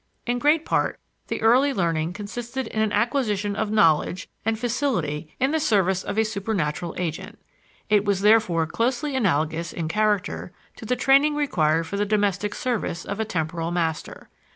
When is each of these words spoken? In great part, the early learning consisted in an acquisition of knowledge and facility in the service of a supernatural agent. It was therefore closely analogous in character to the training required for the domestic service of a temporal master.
In 0.25 0.39
great 0.39 0.65
part, 0.65 0.99
the 1.27 1.43
early 1.43 1.75
learning 1.75 2.13
consisted 2.13 2.65
in 2.65 2.81
an 2.81 2.91
acquisition 2.91 3.55
of 3.55 3.69
knowledge 3.69 4.27
and 4.43 4.57
facility 4.57 5.31
in 5.39 5.51
the 5.51 5.59
service 5.59 6.01
of 6.01 6.17
a 6.17 6.23
supernatural 6.25 6.95
agent. 6.97 7.37
It 7.87 8.03
was 8.03 8.21
therefore 8.21 8.65
closely 8.65 9.15
analogous 9.15 9.71
in 9.71 9.87
character 9.87 10.53
to 10.77 10.85
the 10.85 10.95
training 10.95 11.35
required 11.35 11.85
for 11.85 11.97
the 11.97 12.05
domestic 12.07 12.55
service 12.55 13.05
of 13.05 13.19
a 13.19 13.25
temporal 13.25 13.69
master. 13.69 14.27